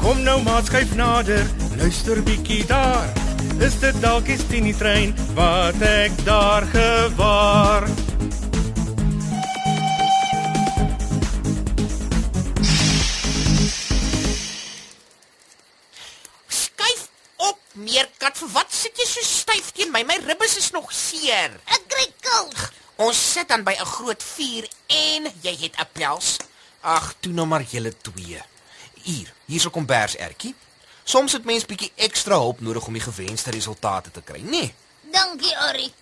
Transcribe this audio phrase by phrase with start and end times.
[0.00, 1.46] Kom nou maar skuif nader,
[1.76, 3.08] luister bietjie daar.
[3.60, 7.86] Is dit dalk die Tini trein wat ek daar gewaar?
[16.48, 17.06] Skuif
[17.36, 18.36] op, meerkat.
[18.36, 20.02] Vir wat sit jy so styf teen my?
[20.04, 21.56] My ribbes is nog seer.
[21.64, 22.66] Ek kry koud.
[22.96, 26.36] Ons sit dan by 'n groot vuur en jy het 'n pels.
[26.80, 28.42] Ag, toe nou maar julle twee.
[29.06, 30.54] Hier, hier's 'n kombers ertjie.
[31.04, 34.50] Soms het mens bietjie ekstra hulp nodig om die gewenste resultate te kry, nê?
[34.50, 34.74] Nee.
[35.00, 35.92] Dankie, Ari.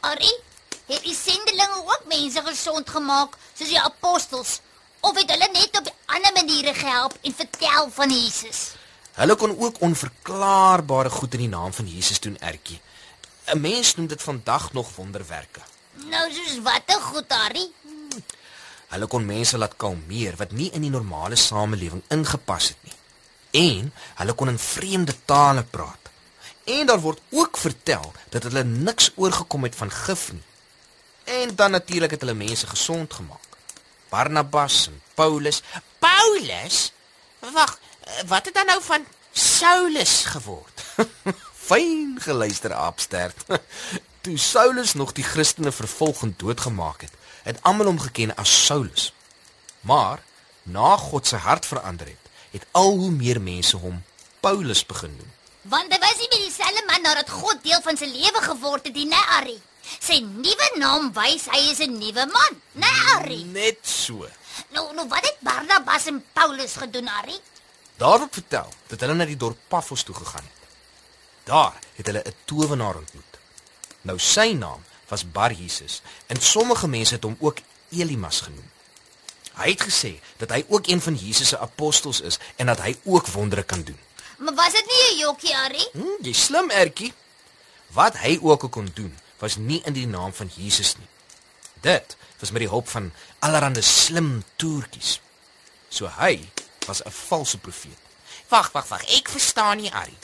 [0.00, 0.32] Ari,
[0.86, 4.60] het die sendelinge ook mense gesond gemaak soos die apostels
[5.00, 8.72] of het hulle net op ander maniere gehelp en vertel van Jesus?
[9.12, 12.80] Hulle kon ook onverklaarbare goed in die naam van Jesus doen, ertjie.
[13.46, 15.60] 'n Mens noem dit vandag nog wonderwerke.
[15.92, 17.72] Nou soos watter goed, Ari?
[18.90, 22.96] Hulle kon mense laat kalmeer wat nie in die normale samelewing ingepas het nie.
[23.60, 26.10] En hulle kon in vreemde tale praat.
[26.64, 30.46] En daar word ook vertel dat hulle niks oorgekom het van gif nie.
[31.24, 33.46] En dan natuurlik het hulle mense gesond gemaak.
[34.10, 35.62] Barnabas en Paulus,
[35.98, 36.92] Paulus?
[37.38, 37.78] Wag,
[38.26, 40.82] wat het dan nou van Saulus geword?
[41.70, 43.44] fyn geluister aapstert.
[44.24, 49.12] Toe Saulus nog die Christene vervolg en doodgemaak het, het almal hom geken as Saulus.
[49.80, 50.22] Maar
[50.62, 54.02] na God se hart verander het, het al hoe meer mense hom
[54.40, 55.32] Paulus begin noem.
[55.62, 58.96] Want hy was nie meer dieselfde man nadat God deel van sy lewe geword het,
[58.96, 59.58] nie, Ari?
[60.00, 63.44] Sy nuwe naam wys hy is 'n nuwe man, né, Ari?
[63.44, 64.28] Net so.
[64.70, 67.38] Nou, nou wat het Barnabas en Paulus gedoen, Ari?
[67.96, 70.68] Daar word vertel dat hulle na die dorp Paphos toe gegaan het.
[71.44, 73.34] Daar het hulle 'n towenaar ontmoet.
[74.02, 77.58] Nou sy naam was Bar Jesus en sommige mense het hom ook
[77.90, 78.68] Elimas genoem.
[79.60, 82.94] Hy het gesê dat hy ook een van Jesus se apostels is en dat hy
[83.04, 83.98] ook wondere kan doen.
[84.38, 85.88] Maar was dit nie 'n jokkie, Ari?
[85.92, 87.12] Hm, jy slim ertjie.
[87.86, 91.08] Wat hy ook kon doen, was nie in die naam van Jesus nie.
[91.80, 95.20] Dit was met die hulp van allerlei slim toertjies.
[95.88, 96.48] So hy
[96.86, 97.98] was 'n valse profeet.
[98.48, 99.04] Wag, wag, wag.
[99.04, 100.16] Ek verstaan nie, Ari.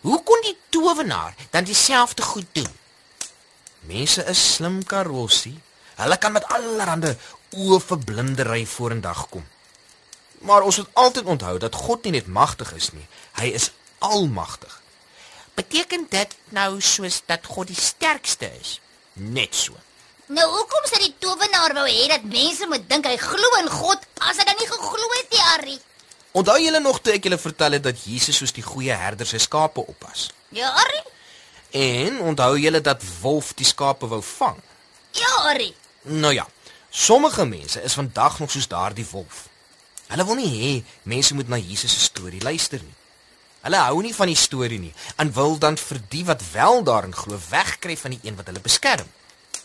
[0.00, 2.78] Hoe kon die towenaar dan dieselfde goed doen?
[3.86, 5.56] Mense is slim karossie.
[5.96, 7.14] Hulle kan met allerlei
[7.56, 9.44] oë verblindery vorendag kom.
[10.44, 13.06] Maar ons moet altyd onthou dat God nie net magtig is nie,
[13.40, 14.82] hy is almagtig.
[15.56, 18.76] Beteken dit nou soos dat God die sterkste is?
[19.12, 19.72] Net so.
[20.26, 24.02] Nou hoekom sê die towenaar wou hê dat mense moet dink hy glo in God
[24.26, 25.76] as hy dan nie geglo het nie, Ari?
[26.36, 29.38] Onthou julle nog toe ek julle vertel het dat Jesus soos die goeie herder sy
[29.40, 30.28] skape oppas?
[30.52, 31.00] Ja, Ari?
[31.76, 34.56] En onthou julle dat wolf die skape wou vang?
[35.10, 35.74] Ja, Ari.
[36.02, 36.46] Nou ja,
[36.90, 39.48] sommige mense is vandag nog soos daardie wolf.
[40.06, 40.72] Hulle wil nie hê
[41.02, 42.94] mense moet na Jesus se storie luister nie.
[43.66, 47.14] Hulle hou nie van die storie nie en wil dan vir die wat wel daarin
[47.14, 49.08] glo wegkry van die een wat hulle beskerm.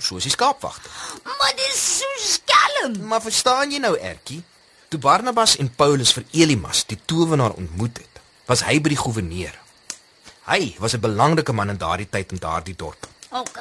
[0.00, 0.90] Soos die skaapwagter.
[1.24, 3.02] Maar dit is so skelm.
[3.06, 4.42] Maar verstaan jy nou, Ertjie?
[4.88, 9.58] Toe Barnabas en Paulus vir Elimas, die towenaar ontmoet het, was hy by die goewerneur.
[10.44, 13.06] Hy was 'n belangrike man in daardie tyd in daardie dorp.
[13.30, 13.58] OK.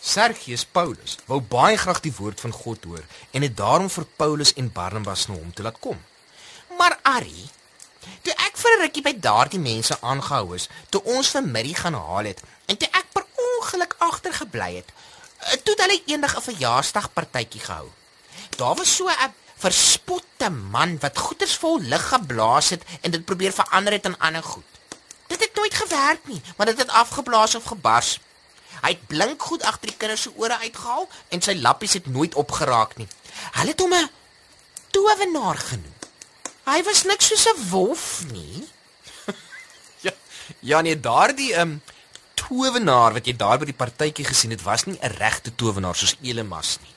[0.00, 4.52] Sergius Paulus wou baie graag die woord van God hoor en het daarom vir Paulus
[4.54, 5.98] en Barnabas na hom toe laat kom.
[6.78, 7.48] Maar Ari,
[8.22, 11.94] toe ek vir 'n rukkie by daardie mense aangehou is, toe ons vir Miri gaan
[11.94, 14.92] haal het en toe ek per ongeluk agtergebly het,
[15.38, 17.88] eh, toe het hulle eendag 'n verjaarsdagpartytjie gehou.
[18.56, 23.52] Daar was so 'n verspotte man wat goeters vol lig geblaas het en dit probeer
[23.52, 24.77] verander het in ander goed.
[25.68, 28.20] Het nooit gewerk nie, maar dit het afgeblaas of gebars.
[28.80, 32.34] Hy het blink goed agter die kinders se ore uitgehaal en sy lappies het nooit
[32.34, 33.08] opgeraak nie.
[33.52, 34.10] Hulle het hom 'n
[34.90, 35.94] towenaar genoem.
[36.64, 38.68] Hy was niks soos 'n wolf nie.
[40.00, 40.12] Ja,
[40.60, 41.82] ja nee, daardie ehm um,
[42.34, 46.16] towenaar wat jy daar by die partytjie gesien het, was nie 'n regte towenaar soos
[46.22, 46.94] Elimas nie.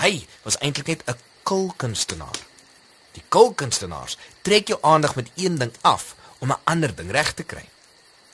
[0.00, 2.38] Hy was eintlik net 'n kulkunstenaar.
[3.12, 7.42] Die kulkunstenaars trek jou aandag met een ding af om 'n ander ding reg te
[7.42, 7.71] kry.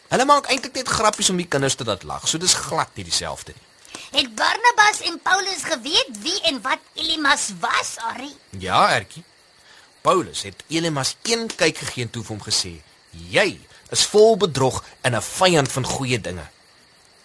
[0.08, 3.04] Hulle maak eintlik net grappies om die kinders te laat lag, so dis glad nie
[3.04, 3.64] dieselfde nie.
[4.12, 8.30] Het Barnabas en Paulus geweet wie en wat Elimas was, Ari?
[8.58, 9.24] Ja, Ertjie.
[10.00, 12.72] Paulus het Elimas een kyk gegee en toe vir hom gesê:
[13.10, 13.60] "Jy
[13.90, 16.46] is vol bedrog en 'n vyand van goeie dinge."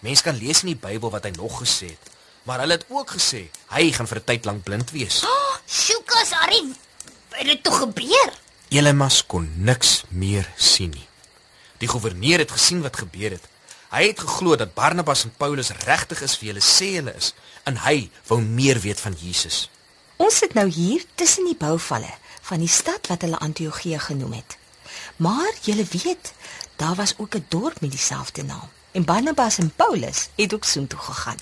[0.00, 2.10] Mense kan lees in die Bybel wat hy nog gesê het,
[2.42, 5.22] maar hulle het ook gesê hy gaan vir 'n tyd lank blind wees.
[5.24, 6.74] Oh, Sjoekas, Ari.
[7.30, 8.32] Het dit toe gebeur?
[8.68, 11.08] Elimas kon niks meer sien nie.
[11.78, 13.48] Die goewerneur het gesien wat gebeur het.
[13.94, 17.34] Hy het geglo dat Barnabas en Paulus regtig is wie hulle sê hulle is
[17.64, 19.68] en hy wou meer weet van Jesus.
[20.16, 22.10] Ons sit nou hier tussen die bouvalle
[22.48, 24.56] van die stad wat hulle Antiochië genoem het.
[25.16, 26.32] Maar julle weet,
[26.76, 28.68] daar was ook 'n dorp met dieselfde naam.
[28.92, 31.38] En Barnabas en Paulus het ook soontoe gegaan.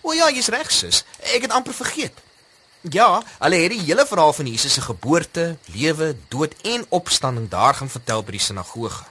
[0.00, 1.04] O ja, jy's reg sis.
[1.32, 2.12] Ek het amper vergeet.
[2.80, 7.74] Ja, hulle het die hele verhaal van Jesus se geboorte, lewe, dood en opstanding daar
[7.74, 9.04] gaan vertel by die sinagoge.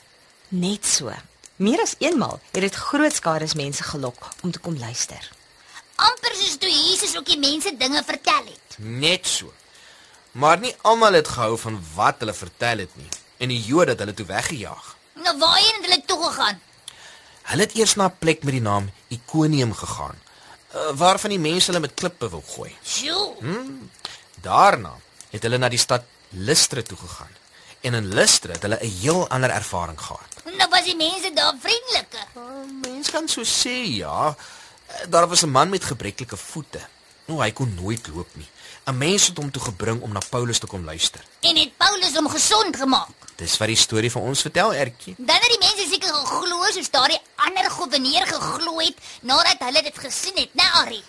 [0.53, 1.09] Net so.
[1.57, 5.31] Meer as eenmal het dit groot skare mense gelok om te kom luister.
[5.95, 8.77] amper soos toe Jesus ook die mense dinge vertel het.
[8.77, 9.53] Net so.
[10.31, 13.09] Maar nie almal het gehou van wat hulle vertel het nie.
[13.37, 14.95] En die Jode het hulle toe weggejaag.
[15.13, 16.61] Nou waarheen het hulle toe gegaan?
[17.43, 20.17] Hulle het eers na 'n plek met die naam Ikonium gegaan,
[20.75, 22.75] uh, waarvan die mense hulle met klippe wou gooi.
[22.83, 23.35] Sjoe.
[24.41, 24.93] Daarna
[25.29, 27.41] het hulle na die stad Lystra toe gegaan.
[27.83, 30.31] En in Lystra het hulle 'n heel ander ervaring gehad.
[30.57, 32.25] Nou was die mense daar vriendeliker.
[32.81, 34.35] Mens kan so sê, ja.
[34.87, 36.79] Eh, Daar was 'n man met gebreklike voete.
[37.25, 38.47] Nou hy kon nooit loop nie.
[38.85, 41.21] 'n Mens het hom toe gebring om na Paulus te kom luister.
[41.39, 43.07] En het Paulus hom gesond gemaak.
[43.35, 45.15] Dis wat die storie van ons vertel, Ertjie.
[45.17, 49.97] Dan het die mense seker geglo soos daardie ander goewerneur geglo het nadat hulle dit
[49.97, 51.03] gesien het, né, Ari?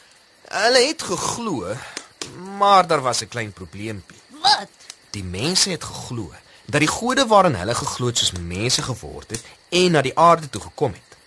[0.48, 1.76] Hulle het geglo,
[2.58, 4.20] maar daar was 'n klein probleempie.
[4.28, 4.68] Wat?
[5.10, 6.32] Die mense het geglo
[6.64, 10.50] dat die gode waarin hulle geglo het soos mense geword het en na die aarde
[10.50, 11.18] toe gekom het.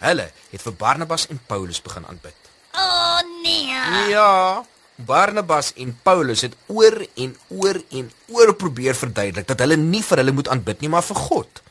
[0.00, 2.36] Hulle het vir Barnabas en Paulus begin aanbid.
[2.72, 4.10] O oh, nee.
[4.10, 4.64] Ja,
[4.96, 10.22] Barnabas en Paulus het oor en oor en oor probeer verduidelik dat hulle nie vir
[10.22, 11.62] hulle moet aanbid nie, maar vir God.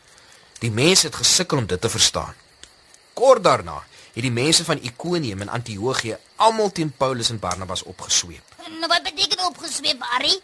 [0.60, 2.36] Die mense het gesukkel om dit te verstaan.
[3.13, 3.80] Kort daarna
[4.13, 8.56] het die mense van Ikonium en Antiochië almal teen Paulus en Barnabas opgesweep.
[8.80, 10.39] Nou wat beteken opgesweep, Ari?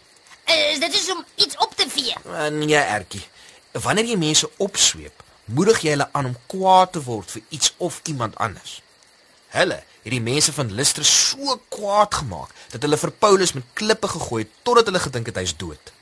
[0.46, 2.14] Is dit is om iets op te vee?
[2.32, 3.24] En ja, Ertjie,
[3.72, 8.00] wanneer jy mense opsweep, moedig jy hulle aan om kwaad te word vir iets of
[8.04, 8.80] iemand anders.
[9.56, 14.08] Hulle het die mense van Lystra so kwaad gemaak dat hulle vir Paulus met klippe
[14.08, 15.92] gegooi het totdat hulle gedink het hy's dood.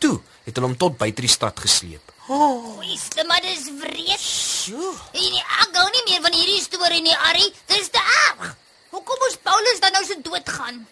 [0.00, 0.16] Toe
[0.46, 2.12] het hulle hom tot buite die stad gesleep.
[2.32, 2.96] Oei,
[3.28, 4.20] maar dis wreed.
[4.22, 4.92] Sjoe.
[5.12, 7.48] En ek gou nie meer van hierdie storie nie, Ari.
[7.70, 8.54] Dis te erg.
[8.94, 10.86] Hoekom moes Paulus dan nou so doodgaan?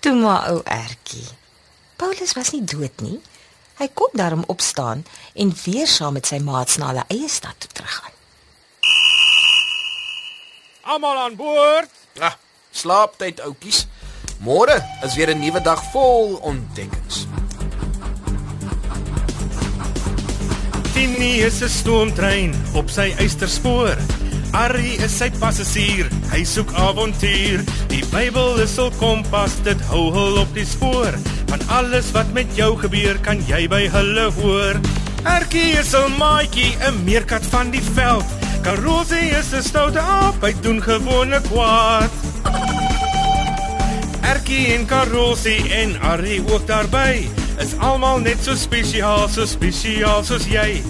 [0.00, 1.26] Toe maar ou Ertjie.
[1.96, 3.20] Paulus was nie dood nie.
[3.76, 5.04] Hy kon daarom opstaan
[5.34, 8.14] en weer saam met sy maats na hulle eie stad toe teruggaan.
[10.86, 11.90] Almal aan boord.
[12.20, 12.36] Ah,
[12.70, 13.86] slaaptyd oudjies.
[14.44, 17.26] Môre is weer 'n nuwe dag vol ontdekkings.
[20.92, 23.96] Tini is 'n stoomtrein op sy eysterspoor.
[24.52, 27.64] Arrie is sy passasier, hy soek avontuur.
[27.88, 31.12] Die Bybel is hul kompas, dit hou hul op die spoor.
[31.46, 34.80] Van alles wat met jou gebeur, kan jy by hulle hoor.
[35.26, 38.24] Erkie is 'n maatjie, 'n meerkat van die veld.
[38.62, 42.10] Karosie is 'n stoute aap, hy doen gewone kwaad.
[44.20, 47.28] Erkie en Karosie en Arrie ook daarby.
[47.58, 50.82] Is almal net so spesiaal, so spesiaal soos jy.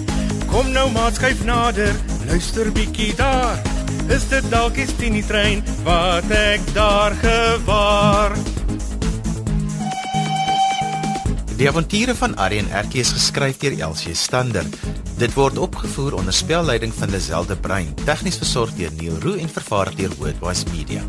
[0.47, 1.95] Kom nou maat skuif nader,
[2.27, 3.61] luister bietjie daar.
[4.09, 8.56] Is dit dalk die Tini trein wat ek daar gewaar?
[11.57, 14.65] Die avonture van en Erkie is geskryf deur Elsie Stander.
[15.17, 19.49] Dit word opgevoer onder spelleiding van Lazelle de Bruin, tegnies versorg deur Neil Roo en
[19.49, 21.01] vervaar deur Wordwise Media.